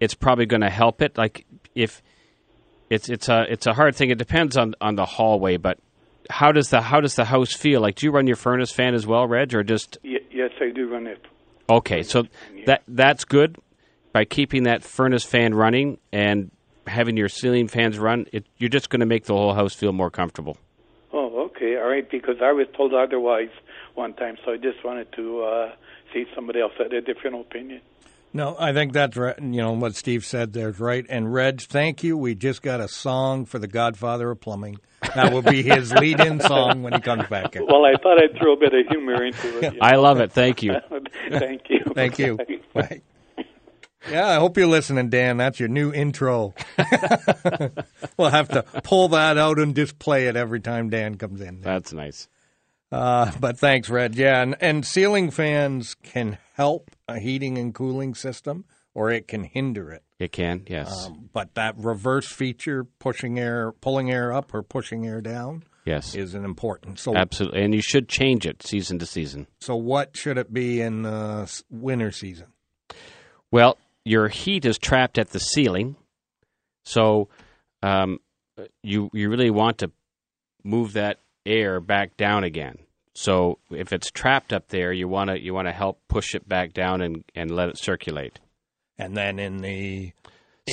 [0.01, 1.17] it's probably going to help it.
[1.17, 2.03] Like if
[2.91, 4.11] it's it's a it's a hard thing.
[4.11, 5.79] It depends on on the hallway, but
[6.29, 7.81] how does the how does the house feel?
[7.81, 10.71] Like, do you run your furnace fan as well, Reg, or just Y- yes, I
[10.71, 11.25] do run it.
[11.69, 12.25] Okay, so
[12.67, 13.57] that that's good.
[14.13, 16.51] By keeping that furnace fan running and
[16.87, 19.93] having your ceiling fans run, it, you're just going to make the whole house feel
[19.93, 20.57] more comfortable.
[21.81, 22.11] Okay, all right.
[22.11, 23.51] Because I was told otherwise
[23.95, 25.73] one time, so I just wanted to uh,
[26.13, 27.81] see somebody else had a different opinion.
[28.33, 29.37] No, I think that's right.
[29.39, 31.05] You know what Steve said there's right.
[31.09, 32.17] And Reg, thank you.
[32.17, 34.79] We just got a song for the Godfather of Plumbing.
[35.17, 37.67] That will be his lead-in song when he comes back in.
[37.67, 39.79] Well, I thought I'd throw a bit of humor into it.
[39.83, 40.31] I love it.
[40.31, 40.75] Thank you.
[41.31, 41.81] Thank you.
[41.93, 42.39] Thank you.
[42.73, 43.03] Bye.
[44.11, 45.37] Yeah, I hope you're listening, Dan.
[45.37, 46.55] That's your new intro.
[48.17, 51.61] we'll have to pull that out and just play it every time Dan comes in.
[51.61, 52.29] That's nice.
[52.93, 54.15] Uh, but thanks, Red.
[54.15, 59.45] Yeah, and, and ceiling fans can help a heating and cooling system, or it can
[59.45, 60.03] hinder it.
[60.19, 61.07] It can, yes.
[61.07, 66.15] Um, but that reverse feature, pushing air, pulling air up or pushing air down, yes.
[66.15, 66.99] is an important.
[66.99, 67.63] So, Absolutely.
[67.63, 69.47] And you should change it season to season.
[69.61, 72.49] so what should it be in the s- winter season?
[73.53, 73.79] Well,
[74.11, 75.95] your heat is trapped at the ceiling,
[76.85, 77.29] so
[77.81, 78.19] um,
[78.83, 79.93] you you really want to
[80.65, 82.77] move that air back down again.
[83.15, 86.49] So if it's trapped up there, you want to you want to help push it
[86.49, 88.41] back down and, and let it circulate.
[88.99, 90.13] And then in the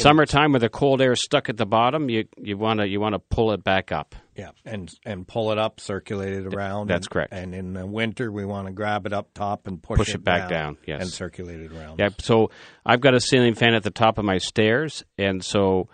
[0.01, 3.13] Summertime, with the cold air stuck at the bottom, you you want to you want
[3.13, 4.15] to pull it back up.
[4.35, 6.87] Yeah, and and pull it up, circulate it around.
[6.87, 7.33] that's and- correct.
[7.33, 10.23] And in the winter, we want to grab it up top and push, Push it
[10.23, 11.01] back down, yes.
[11.01, 11.99] and circulate it around.
[11.99, 12.51] Yeah, so
[12.85, 15.89] I've got a ceiling fan at the top of my stairs, and so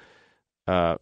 [0.67, 0.95] uh,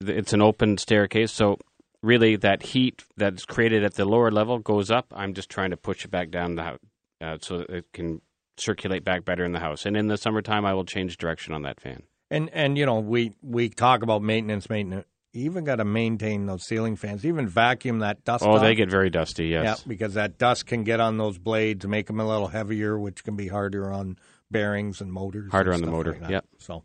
[0.00, 1.32] it's an open staircase.
[1.32, 1.58] So
[2.02, 5.06] really, that heat that's created at the lower level goes up.
[5.16, 6.78] I'm just trying to push it back down the house
[7.20, 8.20] uh, so it can
[8.56, 9.86] circulate back better in the house.
[9.86, 12.02] And in the summertime, I will change direction on that fan.
[12.30, 15.06] And and you know we we talk about maintenance, maintenance.
[15.32, 17.24] You even got to maintain those ceiling fans.
[17.24, 18.44] Even vacuum that dust.
[18.46, 19.48] Oh, they get very dusty.
[19.48, 19.64] Yes.
[19.64, 23.24] Yeah, because that dust can get on those blades, make them a little heavier, which
[23.24, 24.18] can be harder on
[24.50, 25.50] bearings and motors.
[25.50, 26.46] Harder and on the motor, like yep.
[26.58, 26.82] So,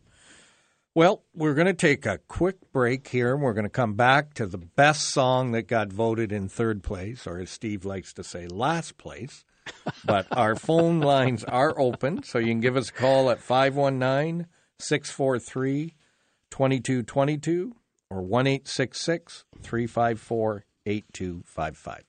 [0.94, 4.34] well, we're going to take a quick break here, and we're going to come back
[4.36, 8.24] to the best song that got voted in third place, or as Steve likes to
[8.24, 9.46] say, last place.
[10.06, 14.48] but our phone lines are open, so you can give us a call at 519
[14.84, 15.96] 643
[16.50, 17.76] 2222
[18.10, 18.46] or 1
[19.62, 22.04] 354 8255.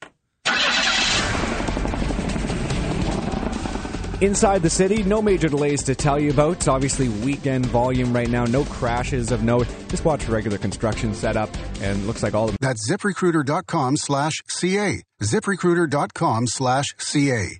[4.20, 6.66] Inside the city, no major delays to tell you about.
[6.68, 9.66] Obviously, weekend volume right now, no crashes of note.
[9.88, 15.02] Just watch regular construction setup, and looks like all of That's ziprecruiter.com slash CA.
[15.20, 17.58] ziprecruiter.com slash CA.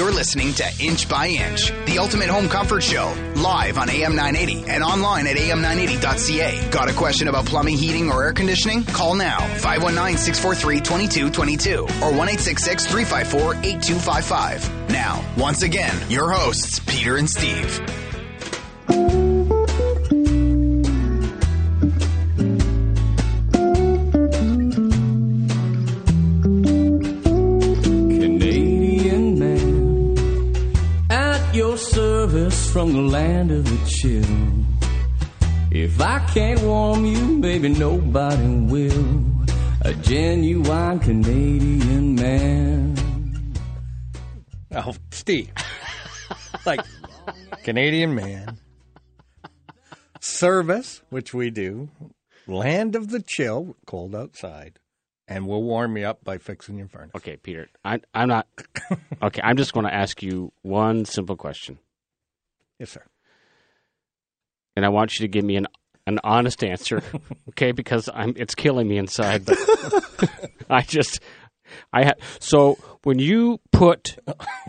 [0.00, 4.64] You're listening to Inch by Inch, the ultimate home comfort show, live on AM 980
[4.70, 6.70] and online at am980.ca.
[6.70, 8.82] Got a question about plumbing, heating, or air conditioning?
[8.84, 14.88] Call now 519 643 2222 or 1 354 8255.
[14.88, 17.78] Now, once again, your hosts, Peter and Steve.
[32.72, 34.24] From the land of the chill.
[35.72, 39.24] If I can't warm you, baby, nobody will.
[39.82, 43.54] A genuine Canadian man.
[44.72, 45.50] Oh, Steve.
[46.66, 46.80] like
[47.64, 48.58] Canadian man.
[50.20, 51.88] Service, which we do.
[52.46, 54.78] Land of the chill, cold outside.
[55.26, 57.12] And we'll warm you up by fixing your furnace.
[57.16, 57.68] Okay, Peter.
[57.84, 58.46] I, I'm not.
[59.22, 61.78] Okay, I'm just going to ask you one simple question,
[62.80, 63.04] Yes, sir.
[64.74, 65.66] and I want you to give me an
[66.06, 67.02] an honest answer.
[67.50, 69.44] Okay, because I'm it's killing me inside.
[69.44, 69.58] But
[70.70, 71.20] I just
[71.92, 74.16] I ha- so when you put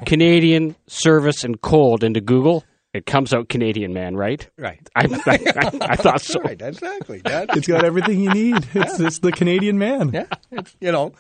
[0.06, 4.46] Canadian service and cold into Google, it comes out Canadian man, right?
[4.58, 4.82] Right.
[4.96, 6.42] I, I, I thought so.
[6.42, 7.22] Right, exactly.
[7.24, 8.68] That, It's got everything you need.
[8.74, 10.10] It's, it's the Canadian man.
[10.12, 10.26] yeah.
[10.52, 11.14] It's, you know,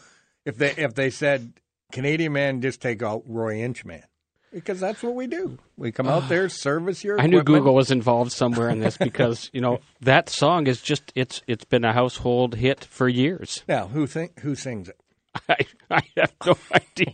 [0.46, 1.54] if they if they said
[1.94, 4.04] Canadian man, just take out Roy Inchman.
[4.52, 5.58] Because that's what we do.
[5.78, 7.42] We come out there, service your I knew.
[7.42, 11.64] Google was involved somewhere in this because you know that song is just it's it's
[11.66, 13.64] been a household hit for years.
[13.68, 15.00] Now, who think who sings it?
[15.50, 15.58] I,
[15.90, 17.14] I have no idea.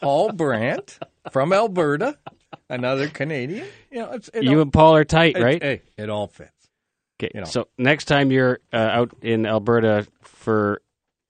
[0.00, 0.98] Paul Brandt
[1.32, 2.16] from Alberta,
[2.70, 3.66] another Canadian.
[3.90, 5.60] You know, it's, it You all- and Paul are tight, it- right?
[5.62, 6.52] Hey, it all fits.
[7.20, 7.46] Okay, you know.
[7.46, 10.80] so next time you're uh, out in Alberta for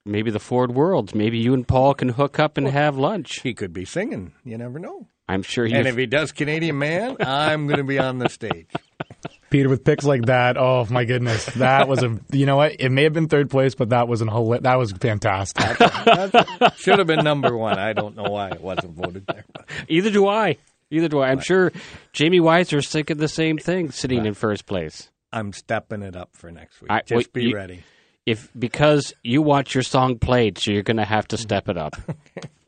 [0.05, 3.41] maybe the Ford Worlds, maybe you and Paul can hook up and have lunch.
[3.41, 4.33] He could be singing.
[4.45, 5.07] You never know.
[5.29, 5.73] I'm sure he.
[5.75, 8.67] And if he does Canadian Man, I'm going to be on the stage.
[9.51, 10.57] Peter with picks like that.
[10.57, 12.19] Oh my goodness, that was a.
[12.31, 12.75] You know what?
[12.79, 15.77] It may have been third place, but that was an hila- That was fantastic.
[15.77, 17.77] That should have been number one.
[17.79, 19.45] I don't know why it wasn't voted there.
[19.87, 20.57] Either do I.
[20.91, 21.29] Either do I.
[21.29, 21.71] I'm sure
[22.13, 25.09] Jamie Weiser's thinking the same thing, sitting in first place.
[25.31, 26.89] I'm stepping it up for next week.
[26.91, 27.83] I- Just well, be you- ready.
[28.25, 31.77] If because you want your song played, so you're going to have to step it
[31.77, 31.95] up.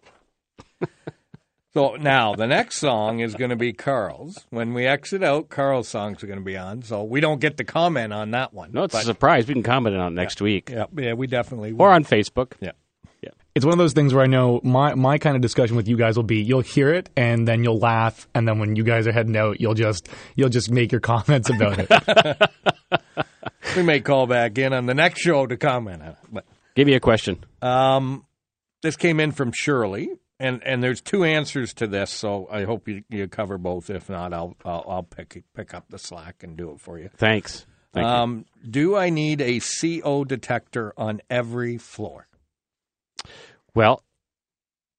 [1.74, 4.46] So now the next song is going to be Carl's.
[4.50, 6.82] When we exit out, Carl's songs are going to be on.
[6.82, 8.72] So we don't get to comment on that one.
[8.74, 9.48] No, it's But- a surprise.
[9.48, 11.84] We can comment on it next week Yeah, yeah, we definitely will.
[11.84, 12.54] or on Facebook.
[12.60, 12.72] Yeah.
[13.54, 15.98] It's one of those things where I know my my kind of discussion with you
[15.98, 19.08] guys will be you'll hear it and then you'll laugh and then when you guys
[19.08, 20.08] are heading out you'll just
[20.38, 22.50] you'll just make your comments about it.
[23.76, 26.18] we may call back in on the next show to comment on it.
[26.32, 27.44] But Give me a question.
[27.62, 28.26] Um,
[28.84, 30.10] this came in from Shirley,
[30.42, 33.90] and, and there's two answers to this, so I hope you, you cover both.
[33.90, 37.10] If not, I'll I'll, I'll pick pick up the slack and do it for you.
[37.16, 37.66] Thanks.
[37.94, 38.12] Thank you.
[38.12, 42.28] um, do I need a CO detector on every floor?
[43.76, 44.04] Well,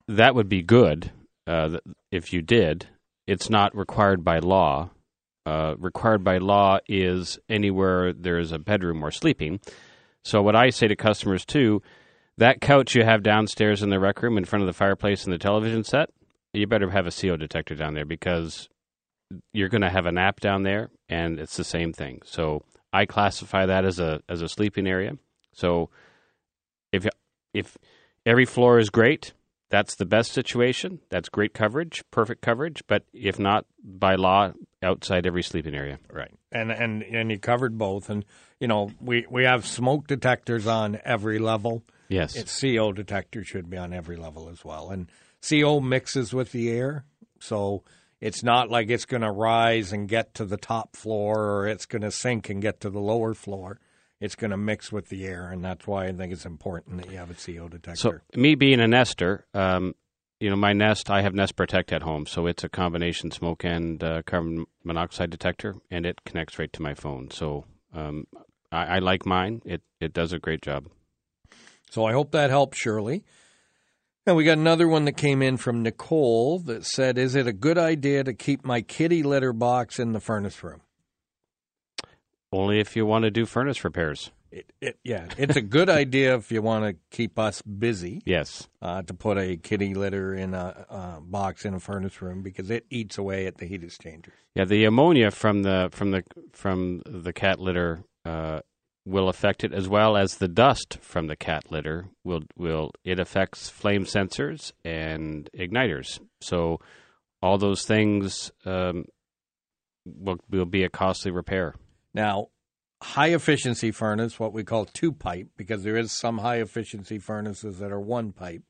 [0.09, 1.11] that would be good
[1.47, 1.79] uh,
[2.11, 2.87] if you did.
[3.27, 4.91] It's not required by law.
[5.45, 9.59] Uh, required by law is anywhere there's a bedroom or sleeping.
[10.25, 11.83] So what I say to customers too,
[12.43, 15.33] that couch you have downstairs in the rec room in front of the fireplace and
[15.33, 16.11] the television set,
[16.53, 18.69] you better have a CO detector down there because
[19.53, 22.21] you're going to have a nap down there, and it's the same thing.
[22.25, 25.13] So I classify that as a as a sleeping area.
[25.53, 25.91] So
[26.91, 27.07] if
[27.55, 27.79] if
[28.27, 29.35] every floor is great,
[29.71, 30.99] that's the best situation.
[31.11, 32.83] That's great coverage, perfect coverage.
[32.89, 34.53] But if not, by law,
[34.83, 36.01] outside every sleeping area.
[36.13, 36.35] Right.
[36.51, 38.25] And and and you covered both, and
[38.59, 41.85] you know we we have smoke detectors on every level.
[42.13, 42.37] Yes.
[42.37, 45.11] It's CO detector should be on every level as well, and
[45.49, 47.05] CO mixes with the air,
[47.41, 47.83] so
[48.21, 51.87] it's not like it's going to rise and get to the top floor, or it's
[51.87, 53.81] going to sink and get to the lower floor.
[54.21, 57.11] It's going to mix with the air, and that's why I think it's important that
[57.11, 57.97] you have a CO detector.
[57.97, 59.97] So me being a nester, um,
[60.39, 63.65] you know, my Nest, I have Nest Protect at home, so it's a combination smoke
[63.65, 67.31] and uh, carbon monoxide detector, and it connects right to my phone.
[67.31, 68.27] So um,
[68.73, 69.63] I, I like mine.
[69.65, 70.89] It it does a great job.
[71.93, 73.23] So I hope that helps, Shirley.
[74.27, 77.53] And we got another one that came in from Nicole that said, "Is it a
[77.53, 80.81] good idea to keep my kitty litter box in the furnace room?"
[82.51, 84.31] Only if you want to do furnace repairs.
[84.51, 88.23] It, it, yeah, it's a good idea if you want to keep us busy.
[88.25, 88.69] Yes.
[88.81, 92.71] Uh, to put a kitty litter in a uh, box in a furnace room because
[92.71, 94.35] it eats away at the heat exchangers.
[94.55, 98.61] Yeah, the ammonia from the from the from the cat litter uh,
[99.05, 103.19] will affect it, as well as the dust from the cat litter will will it
[103.19, 106.21] affects flame sensors and igniters.
[106.41, 106.81] So
[107.43, 109.05] all those things um,
[110.05, 111.75] will will be a costly repair.
[112.15, 112.49] Now,
[113.03, 117.79] high efficiency furnace, what we call two pipe, because there is some high efficiency furnaces
[117.79, 118.63] that are one pipe,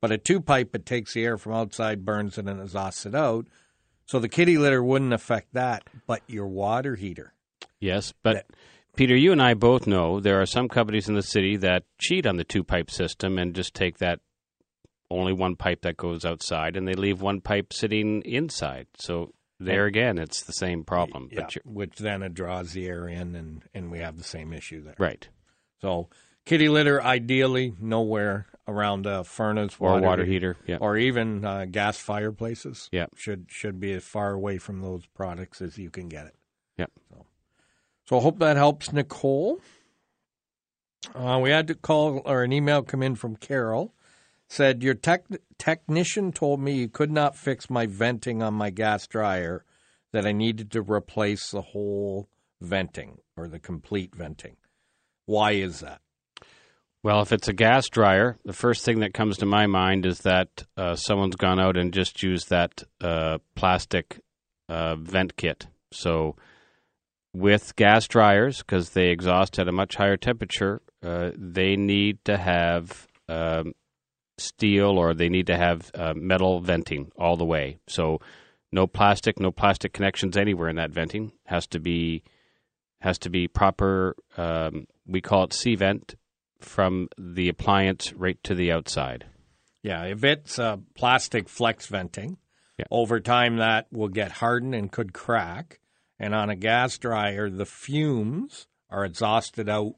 [0.00, 3.14] but a two pipe it takes the air from outside, burns it, and exhausts it
[3.14, 3.46] out.
[4.04, 7.32] So the kitty litter wouldn't affect that, but your water heater.
[7.78, 8.44] Yes, but
[8.96, 12.26] Peter, you and I both know there are some companies in the city that cheat
[12.26, 14.20] on the two pipe system and just take that
[15.10, 18.86] only one pipe that goes outside and they leave one pipe sitting inside.
[18.98, 21.28] So there again, it's the same problem.
[21.32, 24.52] Yeah, But which then it draws the air in, and, and we have the same
[24.52, 24.94] issue there.
[24.98, 25.26] right.
[25.80, 26.08] So
[26.44, 30.76] kitty litter, ideally, nowhere around a furnace Or a water heater, yeah.
[30.80, 32.88] or even uh, gas fireplaces.
[32.92, 33.06] Yeah.
[33.16, 36.34] should should be as far away from those products as you can get it.
[36.78, 36.90] Yep.
[37.10, 37.26] So
[38.18, 39.60] I hope that helps, Nicole.
[41.14, 43.94] Uh, we had to call or an email come in from Carol.
[44.48, 45.24] Said your tech,
[45.58, 49.64] technician told me you could not fix my venting on my gas dryer.
[50.12, 52.28] That I needed to replace the whole
[52.60, 54.56] venting or the complete venting.
[55.26, 56.00] Why is that?
[57.02, 60.18] Well, if it's a gas dryer, the first thing that comes to my mind is
[60.22, 64.18] that uh, someone's gone out and just used that uh, plastic
[64.68, 65.68] uh, vent kit.
[65.92, 66.34] So,
[67.32, 72.36] with gas dryers, because they exhaust at a much higher temperature, uh, they need to
[72.36, 73.72] have um,
[74.38, 77.78] steel or they need to have uh, metal venting all the way.
[77.86, 78.20] So,
[78.72, 81.32] no plastic, no plastic connections anywhere in that venting.
[81.44, 82.22] Has to be
[83.00, 84.14] has to be proper.
[84.36, 86.14] Um, we call it C vent
[86.60, 89.26] from the appliance right to the outside.
[89.82, 92.36] Yeah, if it's uh, plastic flex venting,
[92.90, 95.79] over time that will get hardened and could crack.
[96.20, 99.94] And on a gas dryer, the fumes are exhausted out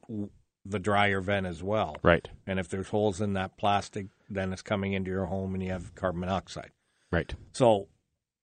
[0.65, 1.97] the dryer vent as well.
[2.03, 2.29] Right.
[2.47, 5.73] And if there's holes in that plastic, then it's coming into your home and you
[5.73, 6.71] have carbon monoxide.
[7.11, 7.35] Right.
[7.53, 7.89] So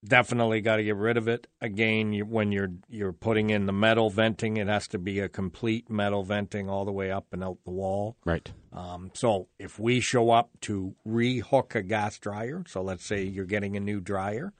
[0.03, 1.47] definitely got to get rid of it.
[1.61, 5.29] Again, you, when you're you're putting in the metal venting, it has to be a
[5.29, 8.17] complete metal venting all the way up and out the wall.
[8.25, 8.51] Right.
[8.73, 13.45] Um, so if we show up to rehook a gas dryer, so let's say you're
[13.45, 14.53] getting a new dryer,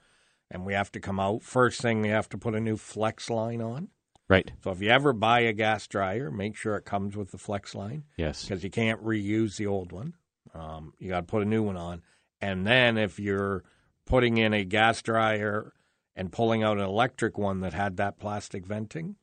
[0.50, 3.30] and we have to come out first thing, we have to put a new flex
[3.30, 3.88] line on.
[4.28, 4.52] Right.
[4.62, 7.74] So if you ever buy a gas dryer, make sure it comes with the flex
[7.74, 8.04] line.
[8.16, 8.44] Yes.
[8.44, 10.14] Because you can't reuse the old one.
[10.54, 12.02] Um, you got to put a new one on.
[12.40, 13.64] And then if you're
[14.06, 15.72] putting in a gas dryer
[16.14, 19.16] and pulling out an electric one that had that plastic venting,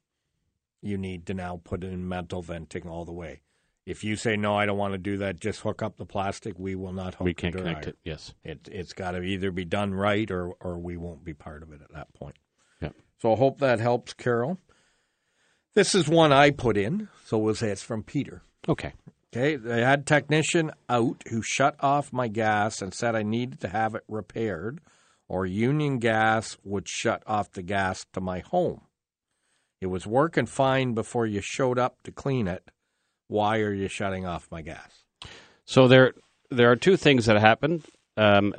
[0.82, 3.41] you need to now put in metal venting all the way.
[3.88, 6.59] If you say no, I don't want to do that, just hook up the plastic.
[6.59, 7.23] We will not hook.
[7.23, 8.33] We can't connect it, yes.
[8.43, 11.71] it it's got to either be done right or or we won't be part of
[11.71, 12.35] it at that point.
[12.81, 12.95] Yep.
[13.21, 14.59] So I hope that helps, Carol.
[15.73, 18.41] This is one I put in, so we'll say it's from Peter.
[18.67, 18.91] Okay.
[19.33, 23.69] Okay, they had technician out who shut off my gas and said I needed to
[23.69, 24.81] have it repaired,
[25.29, 28.81] or Union Gas would shut off the gas to my home.
[29.79, 32.69] It was working fine before you showed up to clean it.
[33.28, 35.03] Why are you shutting off my gas?
[35.65, 36.13] So there
[36.49, 37.84] there are two things that happen
[38.17, 38.55] um,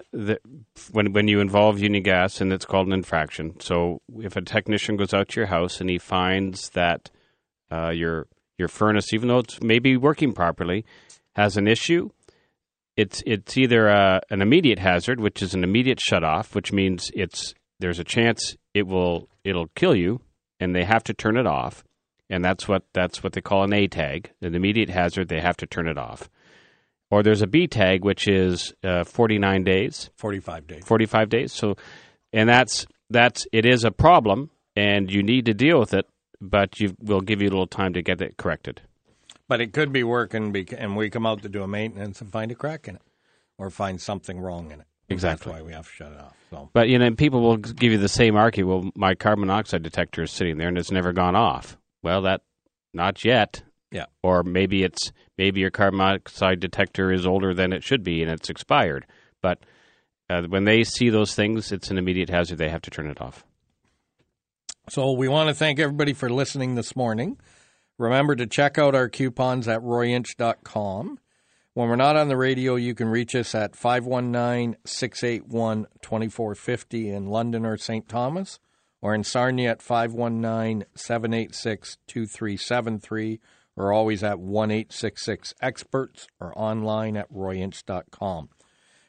[0.93, 3.59] when when you involve Union Gas, and it's called an infraction.
[3.61, 7.11] So if a technician goes out to your house and he finds that
[7.71, 10.85] uh, your your furnace, even though it's maybe working properly,
[11.35, 12.11] has an issue,
[12.97, 17.11] it's it's either uh an immediate hazard, which is an immediate shut off, which means
[17.15, 20.21] it's there's a chance it will it'll kill you,
[20.61, 21.85] and they have to turn it off,
[22.31, 25.29] and that's what that's what they call an A tag, an immediate hazard.
[25.29, 26.29] They have to turn it off.
[27.11, 30.85] Or there's a B tag, which is uh, 49 days, 45 days.
[30.85, 31.53] 45 days.
[31.53, 31.77] So,
[32.33, 36.07] and that's that's it is a problem, and you need to deal with it,
[36.41, 38.83] but you will give you a little time to get it corrected.
[39.49, 42.53] But it could be working, and we come out to do a maintenance and find
[42.53, 43.03] a crack in it,
[43.57, 44.87] or find something wrong in it.
[45.09, 45.53] Exactly.
[45.53, 46.37] That's why we have to shut it off.
[46.51, 48.85] So But you know, people will give you the same argument.
[48.85, 51.79] Well, my carbon monoxide detector is sitting there and it's never gone off.
[52.03, 52.43] Well, that
[52.95, 53.63] not yet.
[53.91, 54.07] Yeah.
[54.23, 58.31] Or maybe it's maybe your carbon monoxide detector is older than it should be and
[58.31, 59.07] it's expired.
[59.41, 59.61] But
[60.29, 62.59] uh, when they see those things, it's an immediate hazard.
[62.59, 63.45] They have to turn it off.
[64.91, 67.39] So we want to thank everybody for listening this morning.
[67.99, 71.19] Remember to check out our coupons at royinch.com.
[71.75, 77.27] When we're not on the radio, you can reach us at 519 681 2450 in
[77.27, 78.09] London or St.
[78.09, 78.59] Thomas,
[79.01, 83.41] or in Sarnia at 519 786 2373,
[83.77, 88.49] or always at 1 866 Experts, or online at royinch.com.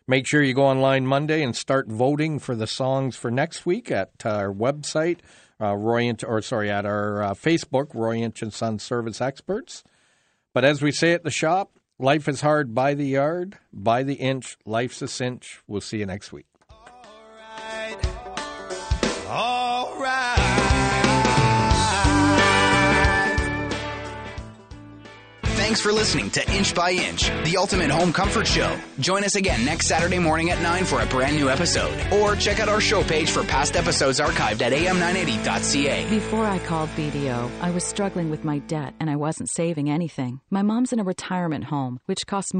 [0.07, 3.91] Make sure you go online Monday and start voting for the songs for next week
[3.91, 5.19] at our website,
[5.61, 9.83] uh, or sorry, at our uh, Facebook, Roy Inch and Son Service Experts.
[10.51, 14.15] But as we say at the shop, life is hard by the yard, by the
[14.15, 14.57] inch.
[14.65, 15.61] Life's a cinch.
[15.67, 16.47] We'll see you next week.
[25.70, 28.76] Thanks for listening to Inch by Inch, the ultimate home comfort show.
[28.99, 31.93] Join us again next Saturday morning at 9 for a brand new episode.
[32.11, 36.09] Or check out our show page for past episodes archived at am980.ca.
[36.09, 40.41] Before I called BDO, I was struggling with my debt and I wasn't saving anything.
[40.49, 42.57] My mom's in a retirement home, which costs more